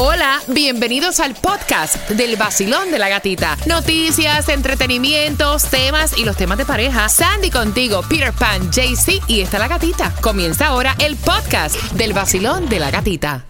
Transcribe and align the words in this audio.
Hola, 0.00 0.40
bienvenidos 0.46 1.18
al 1.18 1.34
podcast 1.34 2.08
del 2.10 2.36
vacilón 2.36 2.92
de 2.92 3.00
la 3.00 3.08
gatita. 3.08 3.56
Noticias, 3.66 4.48
entretenimientos, 4.48 5.64
temas 5.64 6.16
y 6.16 6.24
los 6.24 6.36
temas 6.36 6.56
de 6.56 6.64
pareja. 6.64 7.08
Sandy 7.08 7.50
contigo, 7.50 8.02
Peter 8.08 8.32
Pan, 8.32 8.70
JC 8.70 9.20
y 9.26 9.40
está 9.40 9.58
la 9.58 9.66
gatita. 9.66 10.14
Comienza 10.20 10.68
ahora 10.68 10.94
el 11.00 11.16
podcast 11.16 11.74
del 11.94 12.12
vacilón 12.12 12.68
de 12.68 12.78
la 12.78 12.92
gatita. 12.92 13.44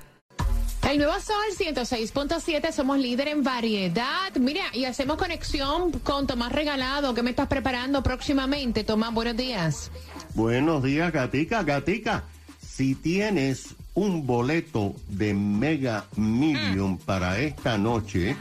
El 0.91 0.97
nuevo 0.97 1.21
Sol 1.21 1.37
106.7, 1.55 2.73
somos 2.73 2.99
líder 2.99 3.29
en 3.29 3.45
variedad. 3.45 4.35
Mira, 4.41 4.63
y 4.73 4.87
hacemos 4.87 5.19
conexión 5.19 5.93
con 6.01 6.27
Tomás 6.27 6.51
Regalado. 6.51 7.13
¿Qué 7.13 7.23
me 7.23 7.29
estás 7.29 7.49
preparando 7.49 8.03
próximamente? 8.03 8.85
Tomás, 8.85 9.13
buenos 9.13 9.37
días. 9.37 9.91
Buenos 10.33 10.83
días, 10.83 11.13
Gatica. 11.13 11.63
Gatica, 11.63 12.25
si 12.67 12.95
tienes 12.95 13.75
un 13.99 14.29
boleto 14.29 14.95
de 15.09 15.35
Mega 15.35 16.07
Million 16.15 16.99
para 16.99 17.41
esta 17.41 17.77
noche, 17.79 18.37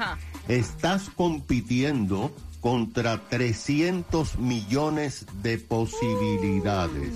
estás 0.47 1.09
compitiendo 1.09 2.31
contra 2.61 3.17
300 3.27 4.37
millones 4.37 5.25
de 5.41 5.57
posibilidades. 5.57 7.11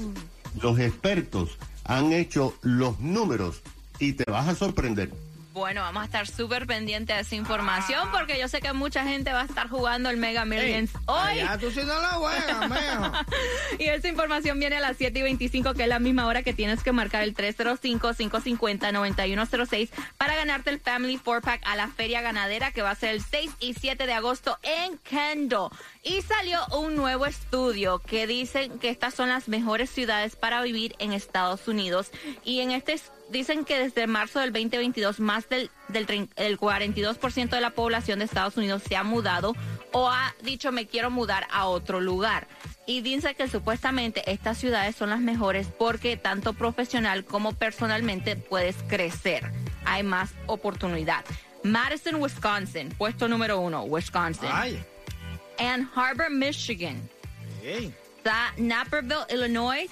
Los 0.59 0.80
expertos 0.80 1.59
han 1.84 2.14
hecho 2.14 2.55
los 2.64 3.00
números 3.00 3.62
y 4.00 4.14
te 4.14 4.23
vas 4.23 4.48
a 4.48 4.55
sorprender. 4.55 5.12
Bueno, 5.54 5.82
vamos 5.82 6.04
a 6.04 6.05
estar 6.05 6.28
súper 6.28 6.66
pendientes 6.66 7.14
de 7.14 7.22
esa 7.22 7.36
información 7.36 8.08
porque 8.14 8.40
yo 8.40 8.48
sé 8.48 8.62
que 8.62 8.72
mucha 8.72 9.04
gente 9.04 9.34
va 9.34 9.42
a 9.42 9.46
estar 9.46 9.68
jugando 9.68 10.09
el 10.09 10.16
Mega 10.16 10.46
Millions 10.46 10.92
hoy. 11.08 11.36
Ya 11.38 11.58
tú 11.58 11.70
sí 11.72 11.82
no 11.82 12.00
la 12.00 12.08
juegas, 12.09 12.70
y 13.80 13.84
esa 13.84 14.08
información 14.08 14.59
viene 14.59 14.78
a 14.78 14.80
las 14.80 14.95
7 14.95 15.20
y 15.20 15.23
25, 15.23 15.73
que 15.73 15.84
es 15.84 15.90
la 15.90 16.00
misma 16.00 16.26
hora 16.28 16.42
que 16.42 16.54
tienes 16.54 16.84
que 16.84 16.94
marcar 16.94 17.23
el 17.23 17.36
305-550-9106 17.36 19.90
para 20.18 20.36
ganarte 20.36 20.70
el 20.70 20.80
Family 20.80 21.20
4-Pack 21.20 21.64
a 21.66 21.76
la 21.76 21.90
Feria 21.90 22.22
Ganadera 22.22 22.72
que 22.72 22.81
va 22.81 22.92
a 22.92 22.95
ser 22.95 23.09
el 23.09 23.22
6 23.22 23.52
y 23.59 23.73
7 23.73 24.08
de 24.08 24.14
agosto 24.14 24.58
en 24.64 24.97
Kendall. 25.00 25.70
Y 26.03 26.23
salió 26.23 26.59
un 26.80 26.95
nuevo 26.95 27.27
estudio 27.27 27.99
que 27.99 28.25
dice 28.25 28.71
que 28.81 28.89
estas 28.89 29.13
son 29.13 29.30
las 29.30 29.47
mejores 29.47 29.89
ciudades 29.91 30.35
para 30.35 30.63
vivir 30.63 30.95
en 30.97 31.13
Estados 31.13 31.67
Unidos. 31.67 32.09
Y 32.44 32.61
en 32.61 32.71
este 32.71 32.99
dicen 33.30 33.66
que 33.66 33.77
desde 33.77 34.07
marzo 34.07 34.39
del 34.39 34.52
2022 34.52 35.19
más 35.19 35.47
del, 35.47 35.69
del 35.89 36.27
el 36.35 36.59
42% 36.59 37.49
de 37.49 37.61
la 37.61 37.69
población 37.69 38.19
de 38.19 38.25
Estados 38.25 38.57
Unidos 38.57 38.81
se 38.88 38.95
ha 38.95 39.03
mudado 39.03 39.55
o 39.91 40.09
ha 40.09 40.33
dicho 40.41 40.72
me 40.72 40.88
quiero 40.88 41.11
mudar 41.11 41.47
a 41.52 41.67
otro 41.67 42.02
lugar. 42.02 42.47
Y 42.88 43.02
dice 43.02 43.35
que 43.35 43.47
supuestamente 43.47 44.23
estas 44.31 44.57
ciudades 44.57 44.95
son 44.95 45.11
las 45.11 45.19
mejores 45.19 45.67
porque 45.67 46.17
tanto 46.17 46.53
profesional 46.53 47.25
como 47.25 47.53
personalmente 47.53 48.35
puedes 48.35 48.75
crecer. 48.88 49.52
Hay 49.85 50.02
más 50.02 50.31
oportunidad. 50.47 51.23
Madison, 51.63 52.16
Wisconsin, 52.16 52.89
puesto 52.89 53.27
número 53.27 53.59
uno, 53.59 53.83
Wisconsin. 53.83 54.49
Ay. 54.52 54.83
Ann 55.62 55.88
Harbor, 55.95 56.30
Michigan. 56.31 57.08
Hey. 57.62 57.94
Está 58.17 58.54
Naperville, 58.58 59.26
Illinois. 59.30 59.90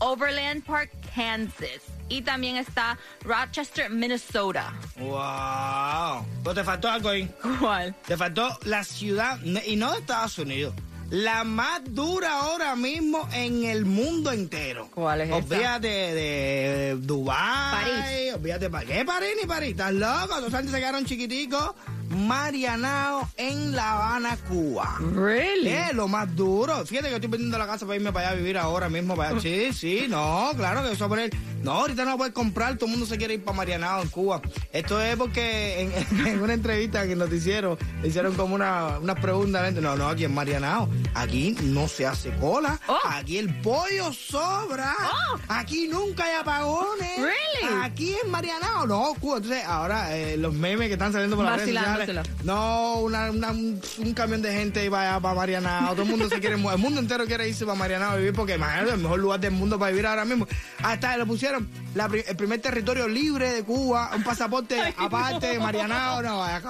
Overland 0.00 0.64
Park, 0.64 0.90
Kansas. 1.14 1.82
Y 2.08 2.22
también 2.22 2.56
está 2.56 2.96
Rochester, 3.22 3.90
Minnesota. 3.90 4.72
Wow. 4.96 6.26
Pero 6.42 6.54
te 6.54 6.64
faltó 6.64 6.88
algo 6.88 7.10
ahí. 7.10 7.30
¿Cuál? 7.58 7.94
Te 8.06 8.16
faltó 8.16 8.58
la 8.64 8.82
ciudad, 8.82 9.38
y 9.42 9.76
no 9.76 9.92
de 9.92 9.98
Estados 9.98 10.38
Unidos, 10.38 10.74
la 11.10 11.44
más 11.44 11.82
dura 11.84 12.40
ahora 12.40 12.76
mismo 12.76 13.28
en 13.32 13.64
el 13.64 13.84
mundo 13.84 14.32
entero. 14.32 14.88
¿Cuál 14.94 15.22
es? 15.22 15.32
Olvídate 15.32 15.88
de 15.88 16.96
Dubái. 16.98 17.90
París. 17.90 18.34
Olvídate 18.34 18.68
de 18.68 18.86
¿Qué 18.86 19.04
París 19.04 19.30
ni 19.40 19.46
París? 19.46 19.70
¿Estás 19.72 19.92
loco? 19.92 20.40
Los 20.40 20.54
antes 20.54 20.72
se 20.72 20.78
quedaron 20.78 21.04
chiquiticos. 21.04 21.74
Marianao 22.10 23.28
en 23.36 23.74
La 23.74 23.92
Habana, 23.92 24.36
Cuba. 24.48 24.98
Really? 25.14 25.68
Es 25.68 25.94
lo 25.94 26.08
más 26.08 26.34
duro. 26.34 26.84
Fíjate 26.84 27.08
que 27.08 27.14
estoy 27.14 27.30
vendiendo 27.30 27.56
la 27.56 27.66
casa 27.66 27.86
para 27.86 27.96
irme 27.96 28.12
para 28.12 28.28
allá 28.28 28.36
a 28.36 28.38
vivir 28.38 28.58
ahora 28.58 28.88
mismo. 28.88 29.14
Para 29.14 29.30
allá. 29.30 29.40
Sí, 29.40 29.72
sí, 29.72 30.06
no, 30.08 30.50
claro 30.56 30.82
que 30.82 30.92
eso 30.92 31.04
a 31.04 31.08
poner. 31.08 31.30
No, 31.62 31.72
ahorita 31.72 32.04
no 32.04 32.12
lo 32.12 32.16
puedes 32.16 32.34
comprar. 32.34 32.74
Todo 32.76 32.86
el 32.86 32.92
mundo 32.92 33.06
se 33.06 33.16
quiere 33.16 33.34
ir 33.34 33.44
para 33.44 33.56
Marianao 33.58 34.02
en 34.02 34.08
Cuba. 34.08 34.42
Esto 34.72 35.00
es 35.00 35.16
porque 35.16 35.82
en, 35.82 36.26
en 36.26 36.42
una 36.42 36.54
entrevista 36.54 37.06
que 37.06 37.14
nos 37.14 37.32
hicieron, 37.32 37.78
hicieron 38.02 38.34
como 38.34 38.54
una, 38.54 38.98
unas 38.98 39.20
preguntas. 39.20 39.60
a 39.60 39.62
la 39.62 39.66
gente. 39.66 39.80
No, 39.80 39.96
no, 39.96 40.08
aquí 40.08 40.24
en 40.24 40.34
Marianao. 40.34 40.88
Aquí 41.14 41.56
no 41.62 41.88
se 41.88 42.06
hace 42.06 42.30
cola. 42.36 42.78
Oh. 42.86 42.98
Aquí 43.08 43.38
el 43.38 43.54
pollo 43.60 44.12
sobra. 44.12 44.94
Oh. 45.02 45.38
Aquí 45.48 45.88
nunca 45.88 46.24
hay 46.24 46.36
apagones. 46.40 47.16
Really? 47.16 47.82
Aquí 47.82 48.16
en 48.22 48.30
Marianao. 48.30 48.86
No, 48.86 49.14
Cuba. 49.20 49.38
Entonces, 49.38 49.64
ahora 49.64 50.16
eh, 50.16 50.36
los 50.36 50.54
memes 50.54 50.88
que 50.88 50.94
están 50.94 51.12
saliendo 51.12 51.36
por 51.36 51.44
las 51.44 51.58
redes 51.60 51.74
sociales. 51.74 52.28
No, 52.44 53.00
una, 53.00 53.30
una- 53.30 53.50
un, 53.50 53.80
camión 54.14 54.42
de 54.42 54.52
gente 54.52 54.88
va 54.88 55.18
para 55.20 55.34
Marianao. 55.34 55.92
Todo 55.92 56.02
el 56.02 56.08
mundo 56.08 56.28
se 56.28 56.40
quiere 56.40 56.56
El 56.56 56.78
mundo 56.78 57.00
entero 57.00 57.26
quiere 57.26 57.48
irse 57.48 57.64
para 57.64 57.78
Marianao 57.78 58.12
a 58.12 58.16
vivir 58.16 58.32
porque 58.32 58.54
imagínate, 58.54 58.92
el 58.92 58.98
mejor 58.98 59.18
lugar 59.18 59.40
del 59.40 59.52
mundo 59.52 59.78
para 59.78 59.90
vivir 59.90 60.06
ahora 60.06 60.24
mismo. 60.24 60.46
Hasta 60.82 61.16
le 61.16 61.26
pusieron 61.26 61.68
la 61.94 62.06
el 62.06 62.36
primer 62.36 62.60
territorio 62.60 63.08
libre 63.08 63.52
de 63.52 63.62
Cuba, 63.64 64.10
un 64.14 64.22
pasaporte 64.22 64.94
aparte 64.96 65.48
de 65.48 65.58
Marianao. 65.58 66.22
No, 66.22 66.38
vaya, 66.38 66.60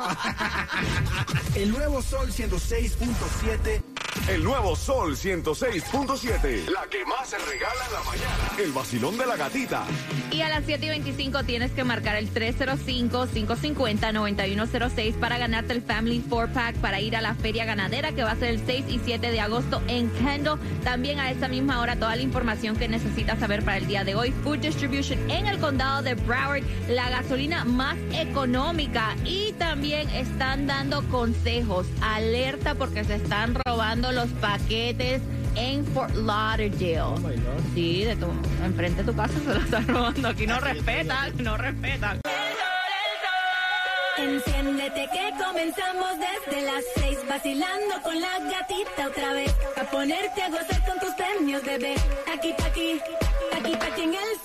El 1.55 1.71
nuevo 1.71 2.03
Sol 2.03 2.31
106.7. 2.31 4.00
El 4.29 4.45
nuevo 4.45 4.77
Sol 4.77 5.17
106.7. 5.17 6.69
La 6.69 6.87
que 6.89 7.05
más 7.05 7.29
se 7.29 7.37
regala 7.39 7.87
en 7.87 7.93
la 7.93 8.03
mañana. 8.05 8.51
El 8.59 8.71
vacilón 8.73 9.19
de 9.19 9.27
la 9.27 9.37
gatita. 9.37 9.85
Y 10.31 10.41
a 10.43 10.49
las 10.49 10.65
7 10.65 10.87
y 10.87 10.89
25 10.89 11.43
tienes 11.45 11.73
que 11.73 11.83
marcar 11.83 12.15
el 12.17 12.33
305-550-9106 12.33 15.15
para 15.15 15.39
ganarte 15.39 15.73
el 15.73 15.83
Family 15.83 16.23
4-Pack 16.29 16.77
para 16.77 17.01
ir 17.01 17.17
a 17.17 17.21
la 17.21 17.35
Feria 17.35 17.65
Ganadera 17.65 18.13
que 18.13 18.23
va 18.23 18.31
a 18.33 18.37
ser 18.37 18.51
el 18.51 18.65
6 18.65 18.85
y 18.89 19.01
7 19.05 19.33
de 19.33 19.41
agosto 19.41 19.83
en 19.89 20.09
Kendall. 20.11 20.61
También 20.85 21.19
a 21.19 21.31
esa 21.31 21.49
misma 21.49 21.81
hora 21.81 21.97
toda 21.97 22.15
la 22.15 22.23
información 22.23 22.77
que 22.77 22.87
necesitas 22.89 23.41
saber 23.41 23.65
para 23.65 23.79
el 23.79 23.87
día 23.87 24.05
de 24.05 24.15
hoy. 24.15 24.31
Food 24.45 24.59
Distribution 24.59 25.19
en 25.31 25.47
el 25.47 25.59
condado 25.59 26.03
de 26.03 26.15
Broward, 26.15 26.63
la 26.89 27.11
gasolina 27.11 27.65
más 27.65 27.97
económica. 28.13 29.17
Y 29.25 29.55
también 29.55 30.09
están 30.11 30.69
dando 30.69 31.03
consejos. 31.09 31.89
Alerta 32.01 32.77
porque 32.77 33.03
se 33.05 33.17
están 33.17 33.57
robando 33.67 34.00
los 34.01 34.29
paquetes 34.41 35.21
en 35.57 35.85
Fort 35.87 36.15
Lauderdale. 36.15 37.15
Sí, 37.75 38.05
de 38.05 38.17
tu, 38.17 38.27
enfrente 38.65 39.03
de 39.03 39.13
tu 39.13 39.17
casa 39.17 39.35
se 39.39 39.45
lo 39.45 39.61
están 39.61 39.87
robando. 39.89 40.29
Aquí 40.29 40.47
no 40.47 40.59
respetan, 40.59 41.33
no 41.39 41.57
respetan. 41.57 42.21
Enciéndete 44.19 45.09
que 45.13 45.33
comenzamos 45.43 46.11
desde 46.19 46.63
las 46.63 46.85
seis 46.97 47.19
vacilando 47.29 48.03
con 48.03 48.21
la 48.21 48.39
gatita 48.39 49.09
otra 49.09 49.33
vez 49.33 49.55
a 49.81 49.85
ponerte 49.85 50.43
a 50.43 50.51
gozar 50.51 50.85
con 50.85 50.99
tus 50.99 51.15
premios 51.15 51.65
bebé 51.65 51.95
aquí 52.31 52.53
pa 52.59 52.67
aquí 52.67 53.01
aquí 53.57 53.77
pa 53.77 53.87
aquí 53.87 54.03
en 54.03 54.15
el 54.15 54.40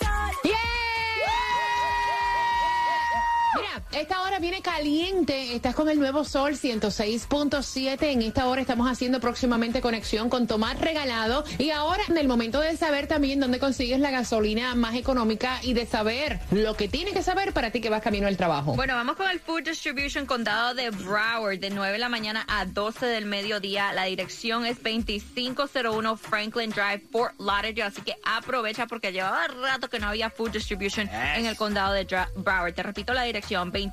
esta 4.00 4.24
hora 4.24 4.40
viene 4.40 4.62
caliente. 4.62 5.56
Estás 5.56 5.74
con 5.74 5.88
el 5.88 5.98
nuevo 6.00 6.26
Sol 6.26 6.54
106.7. 6.54 8.12
En 8.12 8.22
esta 8.22 8.48
hora 8.48 8.60
estamos 8.60 8.92
haciendo 8.92 9.22
próximamente 9.22 9.80
conexión 9.80 10.30
con 10.30 10.48
Tomás 10.48 10.78
Regalado. 10.80 11.46
Y 11.58 11.70
ahora, 11.70 12.04
en 12.10 12.18
el 12.18 12.28
momento 12.28 12.60
de 12.60 12.76
saber 12.76 13.08
también 13.08 13.40
dónde 13.40 13.58
consigues 13.58 14.00
la 14.00 14.12
gasolina 14.12 14.76
más 14.76 14.96
económica 14.96 15.60
y 15.64 15.74
de 15.74 15.86
saber 15.86 16.42
lo 16.52 16.76
que 16.76 16.90
tienes 16.90 17.14
que 17.14 17.24
saber 17.24 17.54
para 17.54 17.72
ti 17.72 17.80
que 17.80 17.90
vas 17.90 18.02
camino 18.02 18.28
al 18.28 18.36
trabajo. 18.36 18.74
Bueno, 18.74 18.96
vamos 18.96 19.16
con 19.16 19.30
el 19.30 19.40
Food 19.40 19.64
Distribution 19.64 20.26
Condado 20.26 20.74
de 20.74 20.90
Broward 20.90 21.60
de 21.60 21.70
9 21.70 21.94
de 21.94 22.00
la 22.00 22.10
mañana 22.10 22.46
a 22.50 22.66
12 22.66 23.06
del 23.06 23.26
mediodía. 23.26 23.94
La 23.94 24.04
dirección 24.04 24.66
es 24.66 24.76
2501 24.84 26.18
Franklin 26.18 26.72
Drive, 26.72 27.02
Fort 27.12 27.40
Lauderdale. 27.40 27.84
Así 27.84 28.02
que 28.02 28.18
aprovecha 28.26 28.88
porque 28.88 29.14
llevaba 29.14 29.48
rato 29.48 29.90
que 29.90 30.00
no 30.00 30.10
había 30.10 30.30
Food 30.30 30.52
Distribution 30.52 31.10
en 31.10 31.46
el 31.46 31.56
condado 31.56 31.94
de 31.94 32.06
Broward. 32.36 32.74
Te 32.74 32.84
repito 32.84 33.14
la 33.14 33.24
dirección, 33.24 33.72
2501 33.72 33.85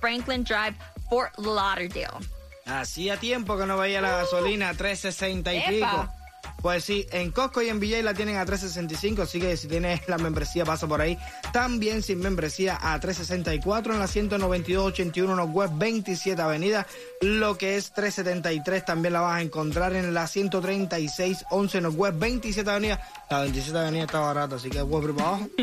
Franklin 0.00 0.44
Drive, 0.44 0.76
Fort 1.08 1.36
Lauderdale. 1.38 2.18
Hacía 2.66 3.16
tiempo 3.16 3.56
que 3.56 3.66
no 3.66 3.78
veía 3.78 4.00
la 4.00 4.10
gasolina 4.10 4.68
a 4.70 4.74
3.60 4.74 5.54
y 5.54 5.56
Epa. 5.56 5.68
pico. 5.70 6.18
Pues 6.60 6.84
sí, 6.84 7.06
en 7.12 7.30
Costco 7.30 7.62
y 7.62 7.68
en 7.68 7.78
VJ 7.78 8.02
la 8.02 8.14
tienen 8.14 8.36
a 8.36 8.44
3.65, 8.44 9.20
así 9.20 9.40
que 9.40 9.56
si 9.56 9.68
tienes 9.68 10.08
la 10.08 10.18
membresía 10.18 10.64
pasa 10.64 10.88
por 10.88 11.00
ahí. 11.00 11.16
También 11.52 12.02
sin 12.02 12.18
membresía 12.18 12.76
a 12.80 12.98
3.64 13.00 13.92
en 13.92 13.98
la 14.00 14.08
19281 14.08 15.36
Northwest 15.36 15.74
27 15.76 16.42
Avenida. 16.42 16.86
Lo 17.20 17.56
que 17.56 17.76
es 17.76 17.94
3.73 17.94 18.84
también 18.84 19.12
la 19.12 19.20
vas 19.20 19.36
a 19.36 19.42
encontrar 19.42 19.94
en 19.94 20.12
la 20.12 20.26
13611 20.26 21.80
Northwest 21.80 22.18
27 22.18 22.68
Avenida. 22.68 23.08
La 23.30 23.40
27 23.40 23.78
Avenida 23.78 24.04
está 24.04 24.20
barata, 24.20 24.56
así 24.56 24.70
que 24.70 24.80
voy 24.82 25.06
para 25.12 25.26
abajo. 25.28 25.48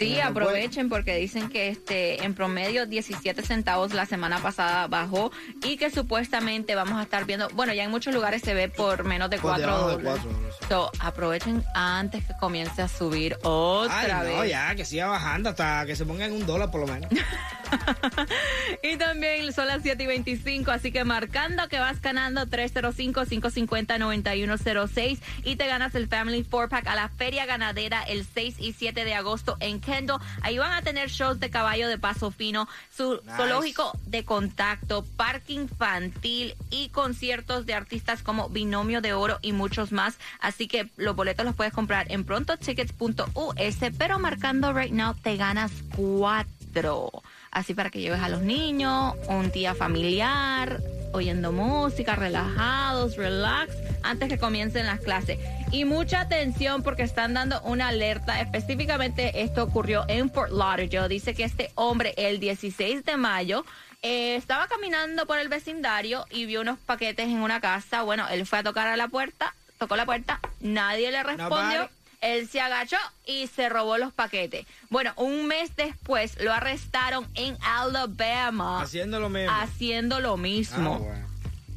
Sí, 0.00 0.18
aprovechen 0.18 0.88
porque 0.88 1.14
dicen 1.16 1.50
que 1.50 1.68
este 1.68 2.24
en 2.24 2.34
promedio 2.34 2.86
17 2.86 3.42
centavos 3.42 3.92
la 3.92 4.06
semana 4.06 4.38
pasada 4.38 4.86
bajó 4.86 5.30
y 5.62 5.76
que 5.76 5.90
supuestamente 5.90 6.74
vamos 6.74 6.98
a 6.98 7.02
estar 7.02 7.26
viendo, 7.26 7.50
bueno, 7.50 7.74
ya 7.74 7.84
en 7.84 7.90
muchos 7.90 8.14
lugares 8.14 8.40
se 8.40 8.54
ve 8.54 8.70
por 8.70 9.04
menos 9.04 9.28
de 9.28 9.36
Por 9.36 9.50
4 9.50 9.66
debajo 9.66 9.88
de 9.88 9.96
dólares. 9.96 10.22
So, 10.70 10.90
aprovechen 11.00 11.62
antes 11.74 12.24
que 12.24 12.32
comience 12.40 12.80
a 12.80 12.88
subir 12.88 13.36
otra 13.42 14.20
Ay, 14.22 14.32
no, 14.32 14.40
vez. 14.40 14.50
ya, 14.50 14.74
que 14.74 14.86
siga 14.86 15.06
bajando 15.06 15.50
hasta 15.50 15.84
que 15.84 15.94
se 15.94 16.06
ponga 16.06 16.24
en 16.24 16.32
un 16.32 16.46
dólar 16.46 16.70
por 16.70 16.80
lo 16.80 16.86
menos. 16.86 17.10
y 18.82 18.96
también 18.96 19.52
son 19.52 19.66
las 19.66 19.82
7 19.82 20.02
y 20.02 20.06
25, 20.06 20.70
así 20.70 20.92
que 20.92 21.04
marcando 21.04 21.68
que 21.68 21.78
vas 21.78 22.00
ganando 22.00 22.46
305-550-9106 22.46 25.18
y 25.44 25.56
te 25.56 25.66
ganas 25.66 25.94
el 25.94 26.08
Family 26.08 26.44
4-Pack 26.44 26.86
a 26.86 26.94
la 26.94 27.08
Feria 27.08 27.46
Ganadera 27.46 28.02
el 28.02 28.26
6 28.26 28.56
y 28.58 28.72
7 28.72 29.04
de 29.04 29.14
agosto 29.14 29.56
en 29.60 29.80
Kendall. 29.80 30.20
Ahí 30.42 30.58
van 30.58 30.72
a 30.72 30.82
tener 30.82 31.08
shows 31.08 31.40
de 31.40 31.50
caballo 31.50 31.88
de 31.88 31.98
paso 31.98 32.30
fino, 32.30 32.68
su 32.94 33.20
Nice. 33.24 33.36
zoológico 33.36 33.92
de 34.06 34.24
contacto, 34.24 35.04
parque 35.16 35.54
infantil 35.54 36.54
y 36.70 36.88
conciertos 36.90 37.66
de 37.66 37.74
artistas 37.74 38.22
como 38.22 38.48
Binomio 38.48 39.00
de 39.00 39.12
Oro 39.12 39.38
y 39.42 39.52
muchos 39.52 39.92
más. 39.92 40.18
Así 40.40 40.68
que 40.68 40.88
los 40.96 41.16
boletos 41.16 41.44
los 41.44 41.54
puedes 41.54 41.72
comprar 41.72 42.10
en 42.10 42.24
prontotickets.us, 42.24 43.76
pero 43.98 44.18
marcando 44.18 44.72
right 44.72 44.92
now 44.92 45.14
te 45.14 45.36
ganas 45.36 45.70
cuatro. 45.96 47.10
Así 47.50 47.74
para 47.74 47.90
que 47.90 48.00
lleves 48.00 48.20
a 48.20 48.28
los 48.28 48.42
niños, 48.42 49.14
un 49.28 49.50
día 49.50 49.74
familiar, 49.74 50.80
oyendo 51.12 51.52
música, 51.52 52.14
relajados, 52.14 53.16
relax, 53.16 53.74
antes 54.02 54.28
que 54.28 54.38
comiencen 54.38 54.86
las 54.86 55.00
clases. 55.00 55.38
Y 55.72 55.84
mucha 55.84 56.20
atención 56.20 56.82
porque 56.82 57.02
están 57.02 57.34
dando 57.34 57.60
una 57.62 57.88
alerta. 57.88 58.40
Específicamente 58.40 59.42
esto 59.42 59.64
ocurrió 59.64 60.04
en 60.08 60.30
Fort 60.30 60.52
Lauderdale. 60.52 61.08
Dice 61.08 61.34
que 61.34 61.44
este 61.44 61.70
hombre 61.74 62.14
el 62.16 62.40
16 62.40 63.04
de 63.04 63.16
mayo 63.16 63.64
eh, 64.02 64.36
estaba 64.36 64.66
caminando 64.66 65.26
por 65.26 65.38
el 65.38 65.48
vecindario 65.48 66.26
y 66.30 66.46
vio 66.46 66.62
unos 66.62 66.78
paquetes 66.78 67.26
en 67.26 67.38
una 67.38 67.60
casa. 67.60 68.02
Bueno, 68.02 68.28
él 68.28 68.46
fue 68.46 68.60
a 68.60 68.62
tocar 68.62 68.88
a 68.88 68.96
la 68.96 69.08
puerta, 69.08 69.54
tocó 69.78 69.96
la 69.96 70.06
puerta, 70.06 70.40
nadie 70.60 71.10
le 71.10 71.22
respondió. 71.22 71.88
Él 72.20 72.48
se 72.48 72.60
agachó 72.60 72.98
y 73.26 73.46
se 73.46 73.68
robó 73.68 73.96
los 73.96 74.12
paquetes. 74.12 74.66
Bueno, 74.90 75.12
un 75.16 75.46
mes 75.46 75.74
después 75.76 76.36
lo 76.42 76.52
arrestaron 76.52 77.26
en 77.34 77.56
Alabama 77.62 78.82
Haciendo 78.82 79.20
lo 79.20 79.30
mismo. 79.30 79.50
haciendo 79.52 80.20
lo 80.20 80.36
mismo. 80.36 80.96
Ah, 81.00 81.04
bueno. 81.04 81.30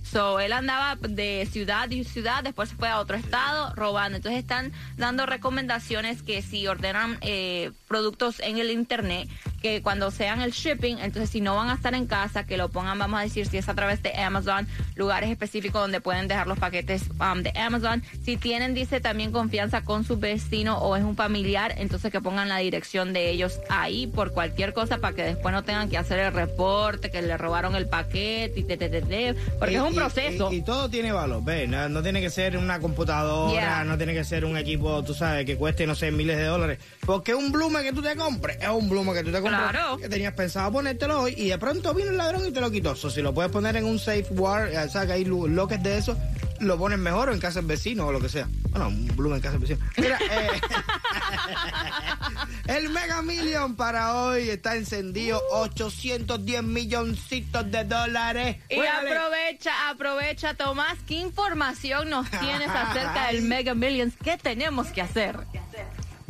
So, 0.03 0.39
él 0.39 0.51
andaba 0.51 0.95
de 0.95 1.47
ciudad 1.51 1.89
y 1.89 2.03
ciudad, 2.03 2.43
después 2.43 2.69
se 2.69 2.75
fue 2.75 2.87
a 2.89 2.99
otro 2.99 3.15
estado 3.17 3.73
robando. 3.73 4.17
Entonces 4.17 4.41
están 4.41 4.71
dando 4.97 5.25
recomendaciones 5.25 6.21
que 6.21 6.41
si 6.43 6.67
ordenan 6.67 7.17
eh, 7.21 7.71
productos 7.87 8.39
en 8.41 8.57
el 8.59 8.69
internet, 8.69 9.27
que 9.63 9.81
cuando 9.81 10.11
sean 10.11 10.41
el 10.41 10.51
shipping, 10.51 10.97
entonces 10.99 11.29
si 11.29 11.39
no 11.39 11.55
van 11.55 11.69
a 11.69 11.75
estar 11.75 11.95
en 11.95 12.05
casa, 12.05 12.45
que 12.45 12.57
lo 12.57 12.67
pongan, 12.69 12.99
vamos 12.99 13.17
a 13.19 13.23
decir, 13.23 13.47
si 13.47 13.57
es 13.57 13.69
a 13.69 13.73
través 13.73 14.03
de 14.03 14.13
Amazon, 14.13 14.67
lugares 14.95 15.29
específicos 15.31 15.81
donde 15.81 16.01
pueden 16.01 16.27
dejar 16.27 16.47
los 16.47 16.59
paquetes 16.59 17.03
um, 17.11 17.41
de 17.41 17.51
Amazon. 17.57 18.03
Si 18.25 18.35
tienen, 18.35 18.73
dice, 18.73 18.99
también 18.99 19.31
confianza 19.31 19.81
con 19.85 20.03
su 20.03 20.17
vecino 20.17 20.77
o 20.79 20.97
es 20.97 21.03
un 21.03 21.15
familiar, 21.15 21.73
entonces 21.77 22.11
que 22.11 22.19
pongan 22.19 22.49
la 22.49 22.57
dirección 22.57 23.13
de 23.13 23.29
ellos 23.29 23.61
ahí 23.69 24.05
por 24.05 24.33
cualquier 24.33 24.73
cosa 24.73 24.97
para 24.97 25.15
que 25.15 25.23
después 25.23 25.53
no 25.53 25.63
tengan 25.63 25.89
que 25.89 25.97
hacer 25.97 26.19
el 26.19 26.33
reporte, 26.33 27.09
que 27.09 27.21
le 27.21 27.37
robaron 27.37 27.75
el 27.77 27.87
paquete 27.87 28.51
y 28.59 28.63
te, 28.65 28.75
te, 28.75 28.89
te, 28.89 29.01
te, 29.01 29.33
porque 29.59 29.75
Y- 29.75 29.77
es 29.77 29.81
un 29.81 29.93
y- 29.93 29.95
proceso. 29.95 30.51
Y, 30.51 30.57
y 30.57 30.61
todo 30.61 30.89
tiene 30.89 31.13
valor, 31.13 31.41
¿ves? 31.41 31.69
No, 31.69 31.87
no 31.87 32.03
tiene 32.03 32.19
que 32.19 32.29
ser 32.29 32.57
una 32.57 32.79
computadora, 32.79 33.53
Yeah. 33.53 33.83
no 33.85 33.95
tiene 33.97 34.13
que 34.13 34.25
ser 34.25 34.43
un 34.43 34.57
equipo, 34.57 35.01
tú 35.03 35.13
sabes, 35.13 35.45
que 35.45 35.55
cueste, 35.55 35.87
no 35.87 35.95
sé, 35.95 36.11
miles 36.11 36.35
de 36.35 36.43
dólares. 36.43 36.79
Porque 37.05 37.35
un 37.35 37.51
blume 37.51 37.83
que 37.83 37.91
tú 37.91 38.01
te 38.01 38.15
compres 38.15 38.57
es 38.61 38.69
un 38.69 38.89
blume 38.89 39.13
que 39.13 39.23
tú 39.23 39.31
te 39.31 39.41
compres. 39.41 39.59
Claro. 39.71 39.97
Que 39.97 40.07
tenías 40.09 40.33
pensado 40.33 40.71
ponértelo 40.71 41.21
hoy 41.21 41.33
y 41.37 41.49
de 41.49 41.57
pronto 41.57 41.93
vino 41.93 42.11
el 42.11 42.17
ladrón 42.17 42.45
y 42.47 42.51
te 42.51 42.61
lo 42.61 42.71
quitó. 42.71 42.95
So, 42.95 43.09
si 43.09 43.21
lo 43.21 43.33
puedes 43.33 43.51
poner 43.51 43.75
en 43.75 43.85
un 43.85 43.99
safe 43.99 44.25
word, 44.31 44.69
o 44.75 44.89
sea, 44.89 45.05
que 45.05 45.13
hay 45.13 45.25
lo- 45.25 45.47
loques 45.47 45.81
de 45.83 45.97
eso, 45.97 46.17
lo 46.61 46.77
pones 46.77 46.97
mejor 46.99 47.29
o 47.29 47.33
en 47.33 47.39
casa 47.41 47.59
del 47.59 47.67
vecino 47.67 48.07
o 48.07 48.11
lo 48.13 48.21
que 48.21 48.29
sea. 48.29 48.47
Bueno, 48.69 48.87
un 48.87 49.07
blume 49.15 49.35
en 49.35 49.41
casa 49.41 49.57
del 49.57 49.67
vecino. 49.67 49.85
Mira, 49.97 50.17
eh, 50.31 50.47
el 52.67 52.89
Mega 52.89 53.21
Million 53.21 53.75
para 53.75 54.15
hoy 54.15 54.49
está 54.49 54.75
encendido 54.75 55.41
810 55.51 56.63
milloncitos 56.63 57.69
de 57.69 57.83
dólares. 57.83 58.57
Y 58.69 58.79
aprovecha, 58.79 59.89
aprovecha, 59.89 60.53
Tomás, 60.53 60.97
¿qué 61.07 61.15
información 61.15 62.09
nos 62.09 62.29
tienes 62.29 62.69
acerca 62.69 63.27
del 63.27 63.41
Mega 63.43 63.73
Millions? 63.73 64.13
¿Qué 64.23 64.37
tenemos 64.37 64.87
que 64.87 65.01
hacer? 65.01 65.37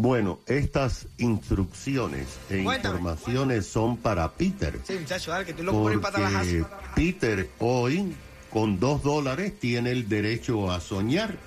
Bueno, 0.04 0.42
estas 0.48 1.08
instrucciones 1.18 2.28
e 2.50 2.62
Cuéntame. 2.62 2.98
informaciones 2.98 3.66
son 3.66 3.96
para 3.96 4.30
Peter. 4.34 4.78
Sí, 4.86 4.96
muchacho, 5.00 5.32
dale, 5.32 5.46
que 5.46 5.54
ir 5.94 6.02
para 6.02 6.20
Porque. 6.20 6.66
Peter 6.94 7.50
hoy, 7.60 8.14
con 8.50 8.82
dos 8.82 9.02
dólares, 9.02 9.58
tiene 9.58 9.92
el 9.92 10.10
derecho 10.10 10.70
a 10.70 10.82
soñar. 10.82 11.38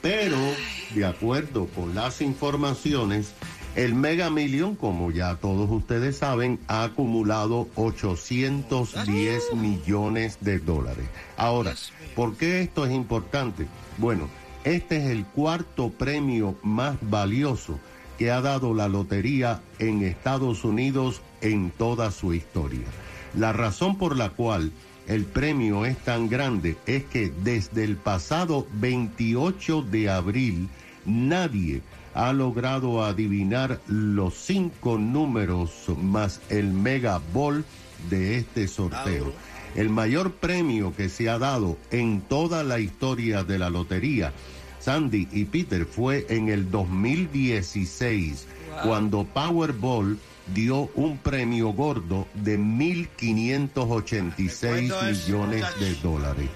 Pero, 0.00 0.38
de 0.94 1.04
acuerdo 1.04 1.66
con 1.66 1.94
las 1.94 2.22
informaciones, 2.22 3.34
el 3.76 3.94
Mega 3.94 4.30
Million, 4.30 4.76
como 4.76 5.10
ya 5.10 5.36
todos 5.36 5.70
ustedes 5.70 6.16
saben, 6.16 6.60
ha 6.68 6.84
acumulado 6.84 7.68
810 7.74 9.52
millones 9.56 10.38
de 10.40 10.58
dólares. 10.58 11.04
Ahora, 11.36 11.74
¿por 12.16 12.34
qué 12.38 12.62
esto 12.62 12.86
es 12.86 12.92
importante? 12.92 13.66
Bueno, 13.98 14.30
este 14.64 14.96
es 14.96 15.10
el 15.10 15.24
cuarto 15.26 15.90
premio 15.90 16.56
más 16.62 16.96
valioso 17.02 17.78
que 18.18 18.30
ha 18.30 18.40
dado 18.40 18.74
la 18.74 18.88
lotería 18.88 19.60
en 19.78 20.02
Estados 20.02 20.64
Unidos 20.64 21.20
en 21.40 21.70
toda 21.70 22.10
su 22.10 22.32
historia. 22.32 22.86
La 23.34 23.52
razón 23.52 23.98
por 23.98 24.16
la 24.16 24.30
cual 24.30 24.72
el 25.06 25.24
premio 25.24 25.84
es 25.84 25.98
tan 25.98 26.28
grande 26.28 26.76
es 26.86 27.04
que 27.04 27.30
desde 27.42 27.84
el 27.84 27.96
pasado 27.96 28.66
28 28.74 29.82
de 29.82 30.08
abril 30.08 30.68
nadie 31.04 31.82
ha 32.14 32.32
logrado 32.32 33.04
adivinar 33.04 33.80
los 33.86 34.34
cinco 34.34 34.98
números 34.98 35.70
más 36.00 36.40
el 36.48 36.72
Mega 36.72 37.20
Ball 37.32 37.64
de 38.08 38.38
este 38.38 38.68
sorteo. 38.68 39.32
El 39.74 39.90
mayor 39.90 40.32
premio 40.34 40.94
que 40.94 41.08
se 41.08 41.28
ha 41.28 41.38
dado 41.38 41.76
en 41.90 42.20
toda 42.20 42.62
la 42.62 42.78
historia 42.78 43.42
de 43.42 43.58
la 43.58 43.70
lotería, 43.70 44.32
Sandy 44.84 45.26
y 45.32 45.46
Peter, 45.46 45.86
fue 45.86 46.26
en 46.28 46.50
el 46.50 46.70
2016, 46.70 48.46
cuando 48.82 49.24
Powerball 49.24 50.18
dio 50.52 50.90
un 50.94 51.16
premio 51.16 51.70
gordo 51.70 52.28
de 52.34 52.58
1.586 52.58 54.60
¿Cuánto 54.60 55.06
es, 55.06 55.26
millones 55.26 55.64
de 55.80 55.94
dólares. 55.94 56.50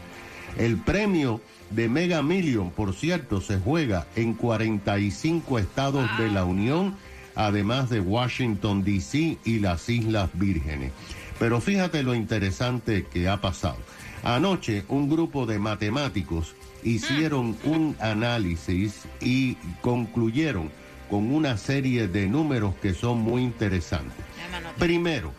El 0.58 0.76
premio 0.76 1.40
de 1.70 1.88
Mega 1.88 2.22
Million, 2.22 2.70
por 2.70 2.94
cierto, 2.94 3.40
se 3.40 3.58
juega 3.58 4.06
en 4.14 4.34
45 4.34 5.58
estados 5.58 6.06
de 6.18 6.30
la 6.30 6.44
Unión, 6.44 6.96
además 7.34 7.88
de 7.88 8.00
Washington, 8.00 8.84
D.C. 8.84 9.38
y 9.42 9.60
las 9.60 9.88
Islas 9.88 10.28
Vírgenes. 10.34 10.92
Pero 11.38 11.62
fíjate 11.62 12.02
lo 12.02 12.14
interesante 12.14 13.06
que 13.10 13.26
ha 13.26 13.40
pasado. 13.40 13.78
Anoche 14.22 14.84
un 14.88 15.08
grupo 15.08 15.46
de 15.46 15.58
matemáticos 15.58 16.54
hicieron 16.88 17.56
un 17.64 17.96
análisis 18.00 19.02
y 19.20 19.54
concluyeron 19.80 20.70
con 21.10 21.32
una 21.32 21.56
serie 21.56 22.08
de 22.08 22.28
números 22.28 22.74
que 22.82 22.94
son 22.94 23.18
muy 23.18 23.42
interesantes. 23.42 24.24
Primero, 24.78 25.32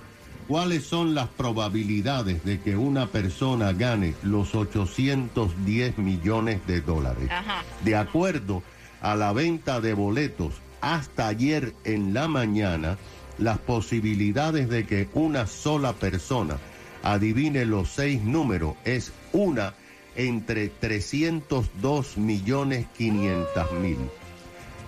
¿cuáles 0.48 0.84
son 0.84 1.16
las 1.16 1.28
probabilidades 1.30 2.44
de 2.44 2.60
que 2.60 2.76
una 2.76 3.08
persona 3.08 3.74
gane 3.74 4.16
los 4.24 4.56
810 4.56 5.98
millones 5.98 6.66
de 6.68 6.82
dólares? 6.82 7.30
Ajá. 7.32 7.64
De 7.84 7.96
acuerdo 7.96 8.64
a 9.02 9.16
la 9.16 9.32
venta 9.34 9.80
de 9.80 9.94
boletos 9.94 10.56
hasta 10.82 11.28
ayer 11.28 11.74
en 11.84 12.14
la 12.14 12.28
mañana, 12.28 12.98
las 13.38 13.58
posibilidades 13.60 14.70
de 14.70 14.86
que 14.86 15.08
una 15.14 15.48
sola 15.48 15.94
persona 15.94 16.58
adivine 17.04 17.66
los 17.66 17.90
seis 17.90 18.22
números 18.22 18.76
es 18.84 19.14
una 19.32 19.74
entre 20.20 20.68
302 20.68 22.18
millones 22.18 22.88
500 22.98 23.72
mil. 23.82 23.98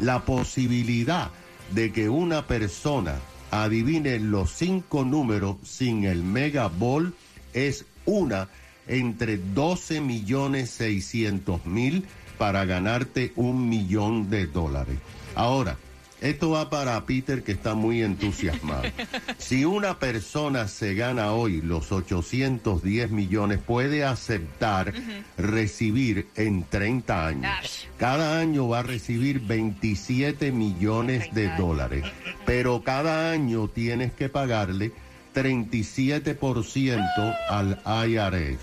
La 0.01 0.25
posibilidad 0.25 1.31
de 1.73 1.93
que 1.93 2.09
una 2.09 2.47
persona 2.47 3.15
adivine 3.49 4.19
los 4.19 4.51
cinco 4.51 5.05
números 5.05 5.55
sin 5.63 6.03
el 6.03 6.21
Mega 6.21 6.67
Ball 6.67 7.13
es 7.53 7.85
una 8.05 8.49
entre 8.87 9.37
12 9.37 10.01
millones 10.01 10.69
600 10.71 11.65
mil 11.65 12.05
para 12.37 12.65
ganarte 12.65 13.31
un 13.37 13.69
millón 13.69 14.29
de 14.29 14.47
dólares. 14.47 14.97
Ahora, 15.35 15.77
esto 16.21 16.51
va 16.51 16.69
para 16.69 17.05
Peter 17.05 17.43
que 17.43 17.51
está 17.51 17.75
muy 17.75 18.01
entusiasmado. 18.01 18.83
Si 19.37 19.65
una 19.65 19.99
persona 19.99 20.67
se 20.67 20.93
gana 20.93 21.33
hoy 21.33 21.61
los 21.61 21.91
810 21.91 23.11
millones, 23.11 23.59
puede 23.59 24.05
aceptar 24.05 24.93
recibir 25.37 26.27
en 26.35 26.63
30 26.63 27.27
años. 27.27 27.87
Cada 27.97 28.39
año 28.39 28.67
va 28.69 28.79
a 28.79 28.83
recibir 28.83 29.41
27 29.41 30.51
millones 30.51 31.33
de 31.33 31.49
dólares, 31.57 32.05
pero 32.45 32.81
cada 32.83 33.31
año 33.31 33.67
tienes 33.67 34.13
que 34.13 34.29
pagarle 34.29 34.93
37% 35.33 37.35
al 37.49 37.81
IRS. 38.07 38.59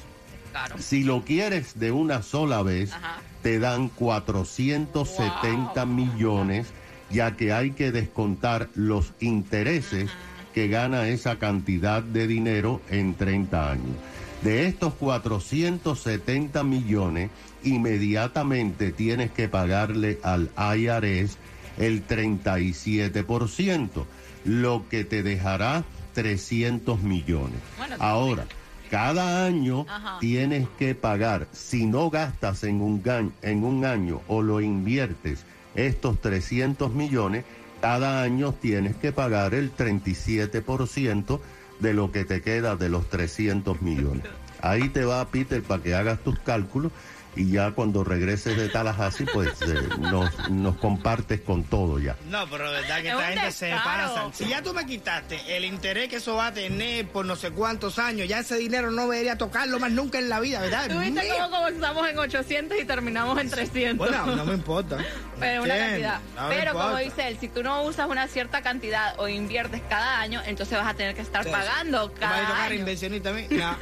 Claro. 0.50 0.76
Si 0.78 1.04
lo 1.04 1.24
quieres 1.24 1.78
de 1.78 1.92
una 1.92 2.22
sola 2.22 2.62
vez, 2.62 2.92
Ajá. 2.92 3.18
te 3.42 3.58
dan 3.58 3.88
470 3.88 5.84
millones, 5.86 6.68
ya 7.10 7.36
que 7.36 7.52
hay 7.52 7.72
que 7.72 7.92
descontar 7.92 8.68
los 8.74 9.12
intereses 9.20 10.10
que 10.54 10.68
gana 10.68 11.08
esa 11.08 11.38
cantidad 11.38 12.02
de 12.02 12.26
dinero 12.26 12.80
en 12.90 13.14
30 13.14 13.70
años. 13.70 13.96
De 14.42 14.66
estos 14.66 14.94
470 14.94 16.62
millones, 16.62 17.30
inmediatamente 17.64 18.92
tienes 18.92 19.30
que 19.30 19.48
pagarle 19.48 20.18
al 20.22 20.50
IRS 20.56 21.38
el 21.78 22.06
37%, 22.06 24.04
lo 24.44 24.88
que 24.88 25.04
te 25.04 25.22
dejará 25.22 25.84
300 26.14 27.02
millones. 27.02 27.60
Ahora, 27.98 28.46
cada 28.90 29.44
año 29.44 29.86
Ajá. 29.88 30.18
tienes 30.20 30.66
que 30.78 30.94
pagar, 30.94 31.46
si 31.52 31.86
no 31.86 32.10
gastas 32.10 32.64
en 32.64 32.80
un, 32.80 33.02
en 33.42 33.64
un 33.64 33.84
año 33.84 34.22
o 34.28 34.42
lo 34.42 34.60
inviertes 34.60 35.44
estos 35.86 36.20
300 36.20 36.92
millones, 36.92 37.44
cada 37.80 38.22
año 38.22 38.52
tienes 38.52 38.96
que 38.96 39.12
pagar 39.12 39.54
el 39.54 39.74
37% 39.74 41.40
de 41.78 41.94
lo 41.94 42.10
que 42.10 42.24
te 42.24 42.42
queda 42.42 42.76
de 42.76 42.88
los 42.88 43.08
300 43.08 43.80
millones. 43.82 44.24
Ahí 44.60 44.88
te 44.88 45.04
va 45.04 45.28
Peter 45.28 45.62
para 45.62 45.82
que 45.82 45.94
hagas 45.94 46.18
tus 46.20 46.38
cálculos 46.40 46.90
y 47.36 47.50
ya 47.52 47.70
cuando 47.72 48.02
regreses 48.04 48.56
de 48.56 48.68
Tallahassee 48.68 49.26
pues 49.32 49.50
eh, 49.62 49.88
nos, 49.98 50.50
nos 50.50 50.76
compartes 50.78 51.40
con 51.42 51.62
todo 51.64 51.98
ya. 51.98 52.16
No, 52.28 52.48
pero 52.50 52.70
verdad 52.70 53.00
que 53.02 53.08
Es 53.08 53.14
esta 53.14 53.26
gente 53.28 53.52
se 53.52 53.66
descaro. 53.66 54.14
pasa. 54.14 54.30
Si 54.32 54.48
ya 54.48 54.62
tú 54.62 54.74
me 54.74 54.84
quitaste 54.86 55.56
el 55.56 55.64
interés 55.64 56.08
que 56.08 56.16
eso 56.16 56.34
va 56.34 56.48
a 56.48 56.52
tener 56.52 57.06
por 57.08 57.24
no 57.24 57.36
sé 57.36 57.50
cuántos 57.50 57.98
años, 57.98 58.26
ya 58.28 58.40
ese 58.40 58.56
dinero 58.56 58.90
no 58.90 59.02
debería 59.08 59.38
tocarlo 59.38 59.78
más 59.78 59.90
nunca 59.92 60.18
en 60.18 60.28
la 60.28 60.40
vida, 60.40 60.60
¿verdad? 60.60 60.88
Tú 60.88 60.98
viste 60.98 61.28
cómo 61.28 61.50
comenzamos 61.58 62.08
en 62.08 62.18
800 62.18 62.78
y 62.80 62.84
terminamos 62.84 63.38
en 63.40 63.50
300. 63.50 63.96
Bueno, 63.98 64.26
no 64.36 64.44
me 64.44 64.54
importa. 64.54 64.98
Pero 65.38 65.62
una 65.62 65.76
cantidad. 65.76 66.20
No 66.36 66.48
Pero 66.48 66.72
como 66.72 66.96
dice 66.96 67.28
él, 67.28 67.38
si 67.40 67.48
tú 67.48 67.62
no 67.62 67.82
usas 67.84 68.08
una 68.08 68.26
cierta 68.26 68.62
cantidad 68.62 69.14
o 69.20 69.28
inviertes 69.28 69.80
cada 69.88 70.18
año, 70.20 70.42
entonces 70.44 70.76
vas 70.76 70.88
a 70.88 70.94
tener 70.94 71.14
que 71.14 71.22
estar 71.22 71.44
Sí. 71.44 71.50
pagando 71.50 72.10
¿Te 72.10 72.20
vas 72.20 72.30
a 72.32 72.34
cada 72.36 72.48
tocar 72.48 72.72
año. 72.72 72.80
inversionista 72.80 73.30
a 73.30 73.32
mí? 73.32 73.46
No. 73.58 73.76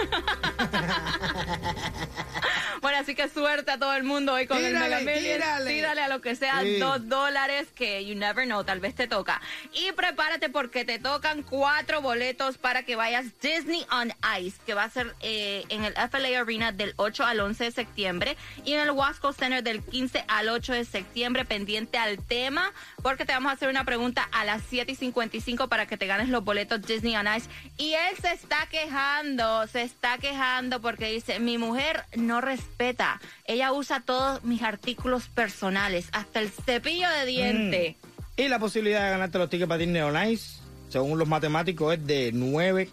Bueno, 2.82 2.98
así 2.98 3.14
que 3.14 3.28
suerte 3.36 3.70
a 3.70 3.78
todo 3.78 3.92
el 3.94 4.02
mundo 4.02 4.32
hoy 4.32 4.46
con 4.46 4.56
Tírale, 4.56 4.76
el 4.76 4.80
Mega 4.82 4.98
Millions. 5.00 5.22
tírale. 5.22 5.70
Tírale 5.74 6.00
a 6.00 6.08
lo 6.08 6.22
que 6.22 6.34
sea, 6.36 6.62
Sí. 6.62 6.78
dos 6.78 7.06
dólares, 7.06 7.68
que 7.74 8.02
you 8.06 8.14
never 8.14 8.46
know, 8.46 8.64
tal 8.64 8.80
vez 8.80 8.94
te 8.94 9.06
toca. 9.06 9.42
Y 9.74 9.92
prepárate 9.92 10.48
porque 10.48 10.86
te 10.86 10.98
tocan 10.98 11.42
cuatro 11.42 12.00
boletos 12.00 12.56
para 12.56 12.84
que 12.84 12.96
vayas 12.96 13.26
Disney 13.42 13.84
on 13.92 14.10
Ice, 14.40 14.56
que 14.64 14.72
va 14.72 14.84
a 14.84 14.90
ser 14.90 15.14
eh, 15.20 15.64
en 15.68 15.84
el 15.84 15.92
FLA 15.92 16.40
Arena 16.40 16.72
del 16.72 16.94
8 16.96 17.24
al 17.26 17.40
11 17.40 17.64
de 17.64 17.70
septiembre 17.72 18.36
y 18.64 18.72
en 18.72 18.80
el 18.80 18.90
Wasco 18.90 19.34
Center 19.34 19.62
del 19.62 19.82
15 19.82 20.24
al 20.28 20.48
8 20.48 20.72
de 20.72 20.84
septiembre, 20.86 21.44
pendiente 21.44 21.98
al 21.98 22.16
tema, 22.18 22.72
porque 23.02 23.26
te 23.26 23.32
vamos 23.34 23.50
a 23.50 23.54
hacer 23.54 23.68
una 23.68 23.84
pregunta 23.84 24.26
a 24.32 24.46
las 24.46 24.62
7 24.70 24.92
y 24.92 24.94
55 24.94 25.68
para 25.68 25.84
que 25.86 25.98
te 25.98 26.06
ganes 26.06 26.30
los 26.30 26.42
boletos 26.42 26.80
Disney 26.80 27.14
on 27.16 27.26
Ice. 27.36 27.48
Y 27.76 27.92
él 27.92 28.16
se 28.20 28.32
está 28.32 28.66
quejando, 28.70 29.66
se 29.66 29.82
está 29.82 30.16
quejando 30.16 30.80
porque 30.80 31.12
dice, 31.12 31.38
mi 31.38 31.58
mujer 31.58 32.04
no 32.16 32.40
respeta, 32.40 33.20
ella 33.44 33.72
usa 33.72 34.00
todos 34.00 34.42
mis 34.44 34.62
artículos 34.62 35.28
personales, 35.28 36.08
hasta 36.12 36.40
el 36.40 36.50
cepillo 36.50 37.08
de 37.10 37.26
diente. 37.26 37.96
Y 38.36 38.48
la 38.48 38.58
posibilidad 38.58 39.04
de 39.04 39.10
ganarte 39.10 39.38
los 39.38 39.48
tickets 39.48 39.68
para 39.68 39.78
Disney 39.78 40.02
on 40.02 40.28
Ice, 40.28 40.60
según 40.88 41.18
los 41.18 41.28
matemáticos, 41.28 41.94
es 41.94 42.06
de 42.06 42.30
9 42.32 42.90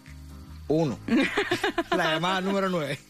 1. 0.68 0.98
la 1.96 2.14
llamada 2.14 2.40
número 2.40 2.68
9. 2.68 2.98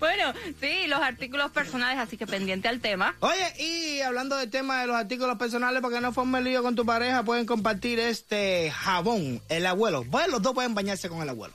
Bueno, 0.00 0.32
sí, 0.60 0.86
los 0.86 1.00
artículos 1.00 1.50
personales, 1.50 1.98
así 1.98 2.16
que 2.16 2.26
pendiente 2.26 2.68
al 2.68 2.80
tema. 2.80 3.14
Oye, 3.20 3.54
y 3.58 4.00
hablando 4.00 4.36
del 4.36 4.50
tema 4.50 4.80
de 4.80 4.86
los 4.86 4.96
artículos 4.96 5.38
personales, 5.38 5.80
para 5.82 5.94
que 5.94 6.00
no 6.00 6.12
forme 6.12 6.40
lío 6.42 6.62
con 6.62 6.76
tu 6.76 6.84
pareja, 6.84 7.22
pueden 7.22 7.46
compartir 7.46 7.98
este 7.98 8.70
jabón, 8.70 9.42
el 9.48 9.66
abuelo. 9.66 10.04
Bueno, 10.04 10.32
los 10.32 10.42
dos 10.42 10.54
pueden 10.54 10.74
bañarse 10.74 11.08
con 11.08 11.22
el 11.22 11.28
abuelo. 11.28 11.54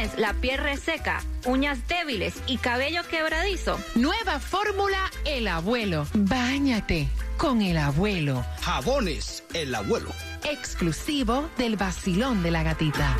¿Tienes 0.00 0.18
la 0.18 0.32
piel 0.32 0.56
reseca, 0.56 1.22
uñas 1.44 1.86
débiles 1.86 2.32
y 2.46 2.56
cabello 2.56 3.02
quebradizo? 3.10 3.78
Nueva 3.94 4.40
fórmula 4.40 4.98
El 5.26 5.46
Abuelo. 5.46 6.06
Báñate 6.14 7.10
con 7.36 7.60
el 7.60 7.76
abuelo. 7.76 8.42
Jabones, 8.62 9.44
el 9.52 9.74
abuelo. 9.74 10.08
Exclusivo 10.44 11.50
del 11.58 11.76
vacilón 11.76 12.42
de 12.42 12.50
la 12.50 12.62
gatita. 12.62 13.14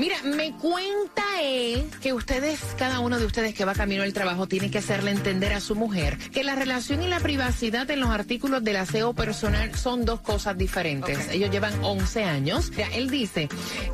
Mira, 0.00 0.16
me 0.22 0.52
cuenta 0.56 1.22
él 1.42 1.84
que 2.00 2.14
ustedes, 2.14 2.58
cada 2.78 3.00
uno 3.00 3.18
de 3.18 3.26
ustedes 3.26 3.52
que 3.54 3.66
va 3.66 3.74
camino 3.74 4.02
al 4.02 4.14
trabajo, 4.14 4.48
tiene 4.48 4.70
que 4.70 4.78
hacerle 4.78 5.10
entender 5.10 5.52
a 5.52 5.60
su 5.60 5.74
mujer 5.74 6.16
que 6.30 6.42
la 6.42 6.54
relación 6.54 7.02
y 7.02 7.06
la 7.08 7.20
privacidad 7.20 7.90
en 7.90 8.00
los 8.00 8.08
artículos 8.08 8.64
del 8.64 8.76
aseo 8.76 9.12
personal 9.12 9.74
son 9.74 10.06
dos 10.06 10.20
cosas 10.22 10.56
diferentes. 10.56 11.28
Ellos 11.30 11.50
llevan 11.50 11.74
11 11.84 12.24
años. 12.24 12.70
Ya, 12.70 12.86
él 12.88 13.10
dice 13.10 13.50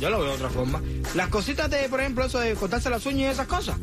Yo 0.00 0.10
lo 0.10 0.18
veo 0.18 0.28
de 0.30 0.34
otra 0.34 0.50
forma. 0.50 0.82
Las 1.14 1.28
cositas 1.28 1.70
de, 1.70 1.88
por 1.88 2.00
ejemplo, 2.00 2.24
eso 2.24 2.40
de 2.40 2.54
cortarse 2.54 2.90
las 2.90 3.06
uñas 3.06 3.20
y 3.20 3.24
esas 3.32 3.46
cosas. 3.46 3.76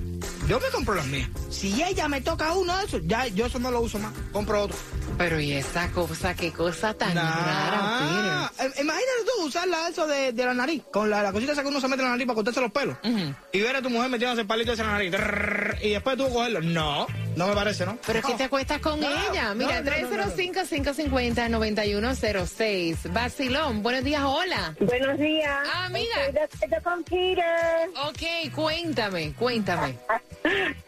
Yo 0.50 0.60
me 0.60 0.68
compro 0.70 0.96
las 0.96 1.06
mías. 1.08 1.30
Si 1.50 1.82
ella 1.84 2.08
me 2.10 2.22
toca 2.22 2.52
uno 2.54 2.76
de 2.78 2.86
esos, 2.86 3.02
ya 3.06 3.28
yo 3.28 3.46
eso 3.46 3.60
no 3.60 3.72
lo 3.72 3.80
uso 3.82 3.98
más. 4.00 4.12
Compro 4.34 4.64
otro. 4.64 4.76
Pero 5.20 5.38
y 5.40 5.52
esa 5.52 5.92
cosa, 5.92 6.34
qué 6.34 6.52
cosa 6.54 6.94
tan 6.94 7.14
Nah. 7.14 7.46
rara, 7.46 8.00
Peter. 8.00 8.14
Eh, 8.68 8.72
Imagínate 8.82 9.24
tú 9.26 9.32
usarla 9.46 9.90
eso 9.90 10.08
de, 10.08 10.32
de 10.32 10.46
la 10.46 10.54
nariz, 10.54 10.82
con 10.92 11.10
la, 11.10 11.22
la 11.22 11.34
cosita 11.34 11.52
esa 11.52 11.62
que 11.62 11.68
uno 11.68 11.82
se 11.82 11.90
mete 11.90 12.02
en 12.02 12.06
la 12.08 12.12
nariz 12.12 12.26
para 12.26 12.36
cortarse 12.36 12.62
los 12.62 12.72
pelos. 12.72 12.96
Y 13.52 13.60
ver 13.60 13.76
a 13.76 13.82
tu 13.82 13.90
mujer 13.90 14.10
metiéndose 14.10 14.42
el 14.42 14.48
palito 14.48 14.72
de 14.72 14.76
esa 14.76 14.86
nariz. 14.86 15.12
Trrr, 15.12 15.78
y 15.82 15.90
después 15.90 16.16
tú 16.18 16.30
cogerlo. 16.32 16.62
No, 16.62 17.06
No 17.36 17.48
me 17.48 17.54
parece, 17.54 17.86
¿no? 17.86 17.98
Pero 18.08 18.20
es 18.20 18.26
que 18.26 18.34
te 18.36 18.46
acuestas 18.46 18.80
con 18.80 19.04
ella. 19.04 19.54
Mira, 19.56 19.82
no, 19.82 19.92
no, 19.92 19.98
no, 20.18 20.26
no. 20.26 20.32
305-550-9106. 20.36 23.12
Vacilón, 23.12 23.84
buenos 23.84 24.06
días, 24.06 24.22
hola. 24.26 24.74
Buenos 24.80 25.20
días. 25.20 25.68
Ah, 25.74 25.84
amiga. 25.86 26.26
Estoy 26.28 26.70
de 26.70 26.82
con 26.82 27.04
Peter. 27.04 27.90
Ok, 28.08 28.24
cuéntame, 28.56 29.34
cuéntame. 29.38 29.98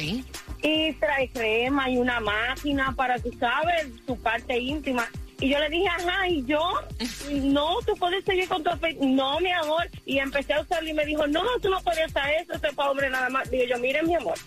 Y 0.66 0.94
trae 0.94 1.30
crema 1.30 1.88
y 1.92 1.98
una 1.98 2.20
máquina 2.20 2.92
para, 2.98 3.20
tú 3.20 3.32
sabes, 3.40 3.88
tu 4.08 4.18
parte 4.18 4.58
íntima. 4.58 5.08
Y 5.40 5.50
yo 5.50 5.60
le 5.60 5.70
dije, 5.70 5.88
ajá, 5.88 6.28
y 6.28 6.44
yo, 6.46 6.60
no, 7.32 7.78
tú 7.86 7.94
puedes 7.98 8.26
seguir 8.26 8.48
con 8.48 8.64
tu 8.64 8.72
No, 9.02 9.40
mi 9.40 9.52
amor. 9.52 9.88
Y 10.06 10.18
empecé 10.18 10.54
a 10.54 10.62
usarlo 10.62 10.90
y 10.90 10.94
me 10.94 11.06
dijo, 11.06 11.28
no, 11.28 11.44
tú 11.62 11.70
no 11.70 11.80
puedes 11.82 12.08
usar 12.08 12.32
eso, 12.34 12.54
eso 12.54 12.68
es 12.68 12.74
para 12.74 12.90
hombre 12.90 13.12
nada 13.12 13.30
más. 13.30 13.52
Digo 13.52 13.66
yo, 13.66 13.78
mire, 13.78 14.02
mi 14.02 14.16
amor, 14.16 14.40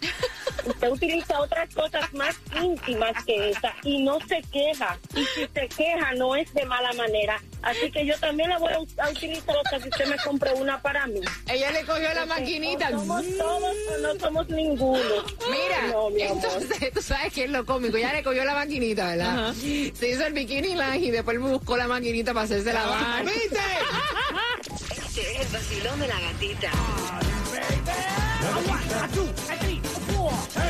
usted 0.68 0.90
utiliza 0.90 1.40
otras 1.40 1.74
cosas 1.74 2.12
más 2.14 2.36
íntimas 2.60 3.24
que 3.24 3.50
esa 3.50 3.74
y 3.82 4.02
no 4.02 4.18
se 4.26 4.42
queja. 4.52 4.98
Y 5.14 5.24
si 5.24 5.46
se 5.54 5.68
queja, 5.68 6.14
no 6.16 6.36
es 6.36 6.52
de 6.54 6.64
mala 6.66 6.92
manera. 6.94 7.40
Así 7.62 7.90
que 7.90 8.06
yo 8.06 8.18
también 8.18 8.48
la 8.50 8.58
voy 8.58 8.72
a, 8.72 9.10
utilizar 9.10 9.54
hasta 9.64 9.78
que 9.80 9.88
usted 9.88 10.06
me 10.06 10.16
compre 10.24 10.52
una 10.52 10.80
para 10.80 11.06
mí. 11.06 11.20
Ella 11.48 11.70
le 11.72 11.84
cogió 11.84 12.14
la 12.14 12.26
maquinita. 12.26 12.88
O 12.88 12.98
somos 12.98 13.24
todos 13.36 13.76
o 13.94 13.98
no 13.98 14.20
somos 14.20 14.48
ninguno. 14.48 15.24
Mira, 15.50 15.88
No, 15.92 16.10
mi 16.10 16.22
amor. 16.22 16.42
entonces 16.44 16.92
tú 16.92 17.02
sabes 17.02 17.32
que 17.32 17.44
es 17.44 17.50
lo 17.50 17.64
cómico. 17.66 17.98
Ya 17.98 18.12
le 18.12 18.22
cogió 18.22 18.44
la 18.44 18.54
maquinita, 18.54 19.08
¿verdad? 19.08 19.54
Se 19.54 20.08
hizo 20.08 20.26
el 20.26 20.32
bikini 20.32 20.74
line 20.74 20.98
y 20.98 21.10
después 21.10 21.38
me 21.38 21.50
buscó 21.50 21.76
la 21.76 21.88
maquinita 21.88 22.32
para 22.32 22.44
hacerse 22.44 22.72
la 22.72 22.86
barba. 22.86 23.22
¿Viste? 23.22 23.58
Este 25.18 25.32
es 25.32 25.46
el 25.46 25.52
vacilón 25.52 26.00
de 26.00 26.08
la 26.08 26.20
gatita. 26.20 26.70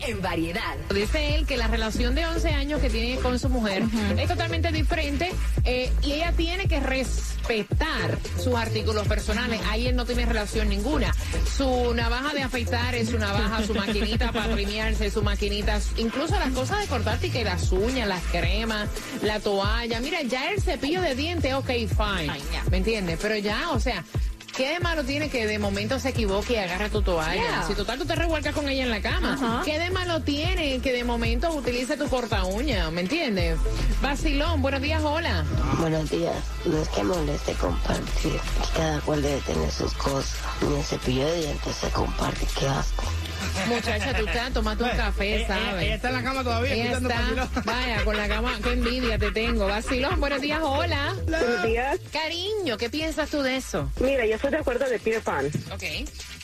en 0.00 0.22
variedad. 0.22 0.76
Dice 0.94 1.34
él 1.34 1.46
que 1.46 1.56
la 1.56 1.68
relación 1.68 2.14
de 2.14 2.26
11 2.26 2.48
años 2.50 2.80
que 2.80 2.90
tiene 2.90 3.20
con 3.20 3.38
su 3.38 3.48
mujer 3.48 3.82
es 4.18 4.28
totalmente 4.28 4.70
diferente 4.72 5.32
eh, 5.64 5.92
y 6.02 6.12
ella 6.12 6.32
tiene 6.32 6.66
que 6.68 6.80
respetar 6.80 8.18
sus 8.42 8.54
artículos 8.54 9.06
personales. 9.06 9.60
Ahí 9.68 9.86
él 9.86 9.96
no 9.96 10.04
tiene 10.04 10.26
relación 10.26 10.68
ninguna. 10.68 11.14
Su 11.56 11.94
navaja 11.94 12.34
de 12.34 12.42
afeitar 12.42 12.94
es 12.94 13.10
su 13.10 13.18
navaja, 13.18 13.64
su 13.64 13.74
maquinita 13.74 14.32
para 14.32 14.54
trimearse, 14.54 15.10
su 15.10 15.22
maquinita, 15.22 15.80
incluso 15.96 16.38
las 16.38 16.50
cosas 16.50 16.80
de 16.80 16.86
cortarte 16.86 17.28
y 17.28 17.30
que 17.30 17.44
las 17.44 17.72
uñas, 17.72 18.08
las 18.08 18.22
cremas, 18.24 18.88
la 19.22 19.40
toalla. 19.40 20.00
Mira, 20.00 20.22
ya 20.22 20.50
el 20.50 20.60
cepillo 20.60 21.00
de 21.00 21.14
dientes, 21.14 21.54
ok, 21.54 21.68
fine. 21.68 22.32
¿Me 22.70 22.78
entiendes? 22.78 23.18
Pero 23.20 23.36
ya, 23.36 23.70
o 23.70 23.80
sea. 23.80 24.04
¿Qué 24.56 24.70
de 24.70 24.80
malo 24.80 25.04
tiene 25.04 25.28
que 25.28 25.46
de 25.46 25.58
momento 25.58 26.00
se 26.00 26.08
equivoque 26.08 26.54
y 26.54 26.56
agarra 26.56 26.88
tu 26.88 27.02
toalla? 27.02 27.34
Yeah. 27.34 27.66
Si 27.66 27.74
total 27.74 27.98
tú 27.98 28.06
te 28.06 28.14
revuelcas 28.14 28.54
con 28.54 28.66
ella 28.66 28.84
en 28.84 28.90
la 28.90 29.02
cama. 29.02 29.60
¿Qué 29.66 29.78
de 29.78 29.90
malo 29.90 30.20
tiene 30.20 30.80
que 30.80 30.94
de 30.94 31.04
momento 31.04 31.52
utilice 31.52 31.98
tu 31.98 32.08
corta 32.08 32.42
uña? 32.44 32.90
¿Me 32.90 33.02
entiendes? 33.02 33.58
Vacilón, 34.00 34.62
buenos 34.62 34.80
días, 34.80 35.02
hola. 35.04 35.44
Buenos 35.78 36.08
días. 36.08 36.36
No 36.64 36.78
es 36.78 36.88
que 36.88 37.04
moleste 37.04 37.52
compartir, 37.52 38.40
cada 38.74 38.98
cual 39.00 39.20
debe 39.20 39.42
tener 39.42 39.70
sus 39.70 39.92
cosas. 39.92 40.38
Ni 40.62 40.74
el 40.76 40.84
cepillo 40.84 41.26
de 41.26 41.36
dientes 41.38 41.76
se 41.76 41.90
comparte, 41.90 42.46
qué 42.58 42.66
asco. 42.66 43.04
Muchacha, 43.68 44.14
tú 44.16 44.26
estás 44.26 44.52
tomando 44.52 44.84
un 44.84 44.90
café, 44.90 45.36
Ella- 45.36 45.44
ella- 45.46 45.46
¿sabes? 45.68 45.82
Ella 45.84 45.94
está 45.96 46.08
en 46.08 46.14
la 46.14 46.22
cama 46.22 46.44
todavía 46.44 46.74
Ella 46.74 46.92
está, 46.98 47.48
vaya, 47.64 48.04
con 48.04 48.16
la 48.16 48.28
cama, 48.28 48.52
qué 48.62 48.72
envidia 48.72 49.18
te 49.18 49.30
tengo. 49.32 49.66
Vacilón, 49.66 50.20
buenos 50.20 50.40
días, 50.40 50.60
hola. 50.62 51.16
Buenos 51.26 51.62
días. 51.64 51.98
Cariño, 52.12 52.76
¿qué 52.76 52.88
piensas 52.90 53.30
tú 53.30 53.42
de 53.42 53.56
eso? 53.56 53.90
Mira, 54.00 54.24
yo 54.26 54.36
estoy 54.36 54.50
de 54.52 54.58
acuerdo 54.58 54.88
de 54.88 54.98
Peter 54.98 55.22
Pan. 55.22 55.46
Ok. 55.72 55.82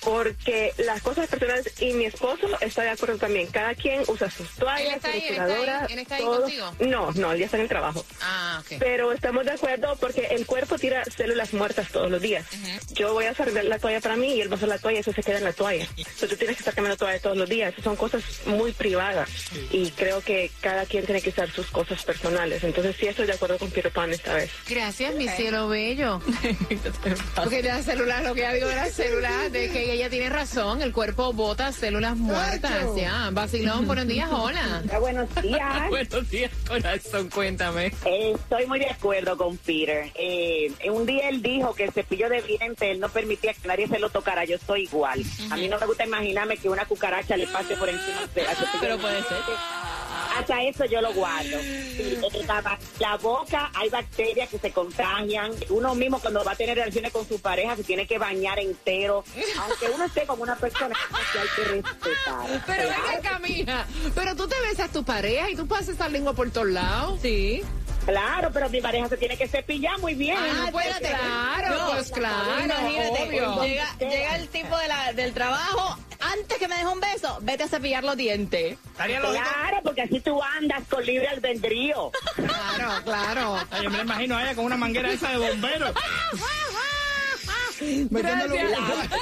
Porque 0.04 0.72
las 0.78 1.02
cosas 1.02 1.28
personales 1.28 1.72
y 1.80 1.92
mi 1.94 2.06
esposo 2.06 2.48
está 2.60 2.82
de 2.82 2.90
acuerdo 2.90 3.18
también. 3.18 3.46
Cada 3.48 3.74
quien 3.74 4.02
usa 4.08 4.30
sus 4.30 4.48
¿Él 4.48 4.56
toallas, 4.58 5.00
su 5.00 5.06
ahí? 5.06 5.24
¿Él 5.28 5.32
está 5.32 5.56
ahí? 5.56 5.86
¿Él 5.90 5.98
está 5.98 6.16
ahí? 6.16 6.24
No, 6.80 7.12
no, 7.12 7.32
él 7.32 7.38
ya 7.38 7.44
está 7.44 7.56
en 7.56 7.62
el 7.64 7.68
trabajo. 7.68 8.04
Ah, 8.20 8.60
ok. 8.60 8.78
Pero 8.78 9.12
estamos 9.12 9.44
de 9.44 9.52
acuerdo 9.52 9.96
porque 10.00 10.26
el 10.30 10.46
cuerpo 10.46 10.78
tira 10.78 11.04
células 11.04 11.52
muertas 11.54 11.88
todos 11.90 12.10
los 12.10 12.20
días. 12.20 12.46
Yo 12.94 13.12
voy 13.12 13.26
a 13.26 13.32
usar 13.32 13.52
la 13.52 13.78
toalla 13.78 14.00
para 14.00 14.16
mí 14.16 14.34
y 14.34 14.40
él 14.40 14.50
va 14.50 14.54
a 14.54 14.56
usar 14.56 14.68
la 14.68 14.78
toalla 14.78 14.98
y 14.98 15.00
eso 15.00 15.12
se 15.12 15.22
queda 15.22 15.38
en 15.38 15.44
la 15.44 15.52
toalla. 15.52 15.86
Entonces 15.96 16.28
tú 16.28 16.36
tienes 16.36 16.56
que 16.56 16.60
estar 16.60 16.74
cambiando 16.74 16.96
toalla 16.96 17.20
todos 17.20 17.36
los 17.36 17.48
días. 17.48 17.72
Esas 17.72 17.84
son 17.84 17.96
cosas 17.96 18.22
muy 18.46 18.72
privadas 18.72 19.28
y 19.70 19.90
creo 19.92 20.20
que 20.20 20.50
cada 20.60 20.84
quien 20.86 21.04
tiene 21.04 21.20
que 21.20 21.30
usar 21.30 21.50
sus 21.50 21.66
cosas 21.68 22.02
personales. 22.04 22.64
Entonces 22.64 22.96
sí 22.98 23.06
estoy 23.06 23.26
de 23.26 23.34
acuerdo 23.34 23.58
con 23.58 23.70
Peter 23.70 23.92
Pan 23.92 24.12
esta 24.12 24.34
vez. 24.34 24.50
Gracias, 24.68 25.14
mi 25.14 25.28
cielo 25.28 25.68
bello. 25.68 26.20
Porque 27.36 27.62
de 27.62 27.68
las 27.68 27.84
células, 27.84 28.22
lo 28.24 28.34
que 28.34 28.40
ya 28.40 28.52
digo 28.52 28.68
de 28.68 28.76
las 28.76 28.92
células, 28.92 29.52
de 29.52 29.70
que 29.70 29.91
ella 29.92 30.08
tiene 30.08 30.28
razón, 30.30 30.80
el 30.80 30.92
cuerpo 30.92 31.32
bota 31.32 31.70
células 31.70 32.16
muertas, 32.16 32.96
ya. 32.96 33.28
Vacilón, 33.30 33.86
buenos 33.86 34.06
días, 34.06 34.28
hola. 34.32 34.82
buenos 35.00 35.28
días. 35.42 35.88
buenos 35.90 36.30
días, 36.30 36.50
corazón, 36.66 37.28
cuéntame. 37.28 37.86
Eh, 38.06 38.32
estoy 38.34 38.66
muy 38.66 38.78
de 38.78 38.90
acuerdo 38.90 39.36
con 39.36 39.56
Peter. 39.58 40.10
Eh, 40.14 40.72
un 40.90 41.04
día 41.04 41.28
él 41.28 41.42
dijo 41.42 41.74
que 41.74 41.84
el 41.84 41.92
cepillo 41.92 42.28
de 42.30 42.40
dientes 42.42 42.88
él 42.90 43.00
no 43.00 43.08
permitía 43.10 43.52
que 43.52 43.68
nadie 43.68 43.86
se 43.86 43.98
lo 43.98 44.08
tocara. 44.08 44.44
Yo 44.44 44.56
soy 44.58 44.84
igual. 44.84 45.22
A 45.50 45.56
mí 45.56 45.68
no 45.68 45.78
me 45.78 45.86
gusta 45.86 46.04
imaginarme 46.04 46.56
que 46.56 46.68
una 46.68 46.86
cucaracha 46.86 47.36
le 47.36 47.46
pase 47.46 47.76
por 47.76 47.88
encima 47.88 48.26
de 48.34 48.46
al 48.46 48.56
cepillo 48.56 48.78
Pero 48.80 48.96
de 48.96 49.02
puede 49.02 49.22
ser. 49.22 49.38
Hasta 50.42 50.62
eso 50.62 50.84
yo 50.84 51.00
lo 51.00 51.12
guardo. 51.14 51.58
Sí, 51.60 52.18
la, 52.46 52.78
la 52.98 53.16
boca 53.16 53.70
hay 53.74 53.88
bacterias 53.88 54.48
que 54.48 54.58
se 54.58 54.70
contagian. 54.72 55.52
Uno 55.70 55.94
mismo 55.94 56.20
cuando 56.20 56.44
va 56.44 56.52
a 56.52 56.56
tener 56.56 56.76
relaciones 56.76 57.12
con 57.12 57.26
su 57.26 57.40
pareja 57.40 57.76
se 57.76 57.84
tiene 57.84 58.06
que 58.06 58.18
bañar 58.18 58.58
entero. 58.58 59.24
Aunque 59.60 59.88
uno 59.94 60.04
esté 60.04 60.26
con 60.26 60.40
una 60.40 60.56
persona 60.56 60.94
que 61.32 61.38
hay 61.38 61.48
que 61.56 61.62
respetar. 61.82 62.62
Pero 62.66 62.82
venga, 62.88 63.20
Camila, 63.22 63.86
pero 64.14 64.36
tú 64.36 64.46
te 64.48 64.60
besas 64.60 64.88
a 64.88 64.92
tu 64.92 65.04
pareja 65.04 65.50
y 65.50 65.56
tú 65.56 65.66
pasas 65.66 65.90
esa 65.90 66.08
lengua 66.08 66.32
por 66.34 66.50
todos 66.50 66.68
lados. 66.68 67.18
Sí. 67.22 67.62
Claro, 68.04 68.50
pero 68.52 68.68
mi 68.68 68.80
pareja 68.80 69.08
se 69.08 69.16
tiene 69.16 69.36
que 69.36 69.46
cepillar 69.46 69.98
muy 70.00 70.14
bien. 70.14 70.36
Ah, 70.36 70.68
pues 70.72 70.86
claro, 70.98 71.78
No, 71.78 71.90
pues 71.92 72.10
claro, 72.10 72.64
Imagínate, 72.64 73.22
obvio. 73.28 73.62
llega, 73.62 73.96
llega 74.00 74.36
el 74.36 74.48
tipo 74.48 74.76
de 74.76 74.88
la, 74.88 75.12
del 75.12 75.32
trabajo, 75.32 75.96
antes 76.32 76.58
que 76.58 76.68
me 76.68 76.74
deje 76.76 76.86
un 76.88 77.00
beso, 77.00 77.38
vete 77.42 77.64
a 77.64 77.68
cepillar 77.68 78.04
los 78.04 78.16
dientes. 78.16 78.78
Claro, 79.32 79.80
porque 79.84 80.02
así 80.02 80.20
tú 80.20 80.40
andas 80.42 80.82
con 80.88 81.04
libre 81.04 81.28
albedrío. 81.28 82.10
Claro, 82.36 82.92
claro. 83.04 83.56
Yo 83.82 83.90
me 83.90 83.96
la 83.98 84.02
imagino 84.04 84.36
a 84.36 84.42
ella 84.42 84.54
con 84.54 84.64
una 84.64 84.76
manguera 84.76 85.10
esa 85.12 85.30
de 85.30 85.38
bombero. 85.50 85.92
Metiéndole 88.10 88.64
un- 88.64 88.70
Gracias. 88.70 89.20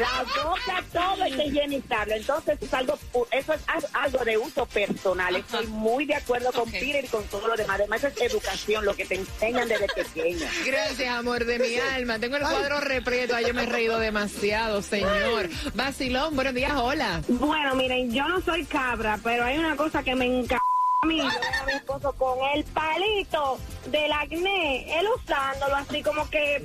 La 0.00 0.24
boca 0.44 0.84
todo 0.92 1.24
es 1.24 1.32
higienizable. 1.46 2.16
Entonces 2.16 2.58
es 2.60 2.74
algo, 2.74 2.98
pu- 3.12 3.26
eso 3.30 3.52
es 3.52 3.60
al- 3.66 3.88
algo 4.02 4.24
de 4.24 4.36
uso 4.38 4.66
personal. 4.66 5.36
Estoy 5.36 5.66
muy 5.68 6.04
de 6.06 6.14
acuerdo 6.16 6.52
con 6.52 6.70
Peter 6.70 7.04
y 7.04 7.08
con 7.08 7.24
todo 7.24 7.48
lo 7.48 7.56
demás. 7.56 7.76
Además 7.80 8.04
es 8.04 8.20
educación, 8.20 8.84
lo 8.84 8.94
que 8.94 9.04
te 9.04 9.14
enseñan 9.16 9.68
desde 9.68 9.86
pequeña. 9.88 10.48
Gracias, 10.64 11.08
amor 11.08 11.44
de 11.44 11.58
mi 11.58 11.76
alma. 11.78 12.18
Tengo 12.18 12.36
el 12.36 12.42
cuadro 12.42 12.80
repleto. 12.80 13.34
Ay, 13.36 13.46
yo 13.46 13.54
me 13.54 13.64
he 13.64 13.66
reído 13.66 13.98
demasiado, 13.98 14.82
señor. 14.82 15.48
Vacilón, 15.74 16.34
buenos 16.34 16.54
días, 16.54 16.72
hola. 16.74 17.22
Bueno, 17.28 17.74
miren, 17.74 18.12
yo 18.12 18.26
no 18.28 18.40
soy 18.40 18.64
cabra, 18.64 19.18
pero 19.22 19.44
hay 19.44 19.58
una 19.58 19.76
cosa 19.76 20.02
que 20.02 20.14
me 20.14 20.26
encanta 20.26 20.62
a 21.02 21.06
mí. 21.06 21.18
Yo 21.18 21.24
veo 21.28 21.62
a 21.62 21.66
mi 21.66 21.72
esposo 21.72 22.12
con 22.14 22.38
el 22.54 22.64
palito 22.64 23.58
del 23.86 24.12
acné, 24.12 24.98
él 24.98 25.06
usándolo 25.16 25.76
así 25.76 26.02
como 26.02 26.28
que, 26.30 26.56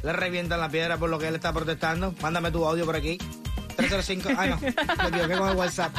le 0.05 0.13
revientan 0.13 0.61
la 0.61 0.69
piedra 0.69 0.97
por 0.97 1.11
lo 1.11 1.19
que 1.19 1.27
él 1.27 1.35
está 1.35 1.53
protestando? 1.53 2.15
Mándame 2.23 2.53
tu 2.53 2.65
audio 2.65 2.87
por 2.87 2.95
aquí. 2.95 3.19
305. 3.77 4.29
Ay, 4.39 4.51
no. 4.51 4.61
Me 4.61 5.09
equivoqué 5.09 5.37
con 5.37 5.49
el 5.49 5.57
WhatsApp. 5.57 5.93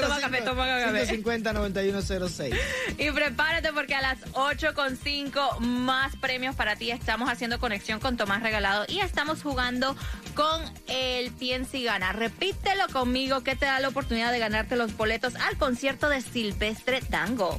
Toma 0.00 0.20
café, 0.20 0.42
toma 0.42 0.66
café. 0.66 1.22
550-9106. 1.22 2.58
Y 2.98 3.10
prepárate 3.10 3.72
porque 3.72 3.94
a 3.94 4.00
las 4.00 4.20
8.5 4.32 5.58
más 5.60 6.16
premios 6.16 6.54
para 6.56 6.76
ti. 6.76 6.90
Estamos 6.90 7.30
haciendo 7.30 7.58
conexión 7.58 8.00
con 8.00 8.16
Tomás 8.16 8.42
Regalado 8.42 8.84
y 8.88 9.00
estamos 9.00 9.42
jugando 9.42 9.96
con 10.34 10.62
el 10.88 11.30
Piensa 11.32 11.76
y 11.76 11.84
Gana. 11.84 12.12
Repítelo 12.12 12.86
conmigo 12.92 13.42
que 13.42 13.56
te 13.56 13.66
da 13.66 13.80
la 13.80 13.88
oportunidad 13.88 14.32
de 14.32 14.38
ganarte 14.38 14.76
los 14.76 14.96
boletos 14.96 15.34
al 15.36 15.56
concierto 15.56 16.08
de 16.08 16.20
Silvestre 16.20 17.00
Tango. 17.00 17.58